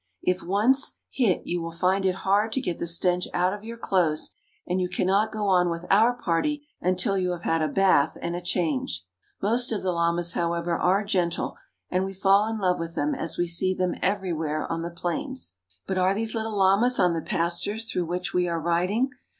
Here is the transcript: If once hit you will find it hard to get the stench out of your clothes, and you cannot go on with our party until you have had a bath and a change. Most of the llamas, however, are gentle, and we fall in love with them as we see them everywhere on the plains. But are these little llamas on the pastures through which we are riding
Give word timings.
If 0.23 0.41
once 0.41 0.95
hit 1.11 1.43
you 1.45 1.61
will 1.61 1.69
find 1.71 2.07
it 2.07 2.15
hard 2.25 2.53
to 2.53 2.59
get 2.59 2.79
the 2.79 2.87
stench 2.87 3.27
out 3.35 3.53
of 3.53 3.63
your 3.63 3.77
clothes, 3.77 4.31
and 4.65 4.81
you 4.81 4.89
cannot 4.89 5.31
go 5.31 5.45
on 5.45 5.69
with 5.69 5.85
our 5.91 6.15
party 6.15 6.65
until 6.81 7.19
you 7.19 7.29
have 7.33 7.43
had 7.43 7.61
a 7.61 7.67
bath 7.67 8.17
and 8.19 8.35
a 8.35 8.41
change. 8.41 9.05
Most 9.43 9.71
of 9.71 9.83
the 9.83 9.91
llamas, 9.91 10.33
however, 10.33 10.75
are 10.75 11.05
gentle, 11.05 11.55
and 11.91 12.03
we 12.03 12.13
fall 12.13 12.47
in 12.47 12.57
love 12.57 12.79
with 12.79 12.95
them 12.95 13.13
as 13.13 13.37
we 13.37 13.45
see 13.45 13.75
them 13.75 13.93
everywhere 14.01 14.65
on 14.71 14.81
the 14.81 14.89
plains. 14.89 15.53
But 15.85 15.99
are 15.99 16.15
these 16.15 16.33
little 16.33 16.57
llamas 16.57 16.99
on 16.99 17.13
the 17.13 17.21
pastures 17.21 17.85
through 17.85 18.05
which 18.05 18.33
we 18.33 18.47
are 18.47 18.59
riding 18.59 19.11